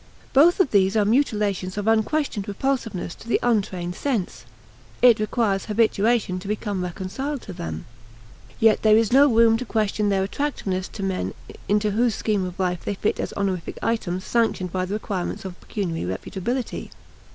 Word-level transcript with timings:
Both 0.33 0.59
of 0.59 0.71
these 0.71 0.97
are 0.97 1.05
mutilations 1.05 1.77
of 1.77 1.85
unquestioned 1.87 2.47
repulsiveness 2.47 3.13
to 3.19 3.27
the 3.27 3.39
untrained 3.43 3.93
sense. 3.93 4.45
It 5.03 5.19
requires 5.19 5.65
habituation 5.65 6.39
to 6.39 6.47
become 6.47 6.83
reconciled 6.83 7.43
to 7.43 7.53
them. 7.53 7.85
Yet 8.59 8.81
there 8.81 8.97
is 8.97 9.13
no 9.13 9.31
room 9.31 9.57
to 9.57 9.63
question 9.63 10.09
their 10.09 10.23
attractiveness 10.23 10.87
to 10.87 11.03
men 11.03 11.35
into 11.69 11.91
whose 11.91 12.15
scheme 12.15 12.45
of 12.45 12.57
life 12.59 12.83
they 12.83 12.95
fit 12.95 13.19
as 13.19 13.31
honorific 13.33 13.77
items 13.83 14.23
sanctioned 14.23 14.71
by 14.71 14.85
the 14.85 14.95
requirements 14.95 15.45
of 15.45 15.61
pecuniary 15.61 16.11
reputability. 16.17 16.89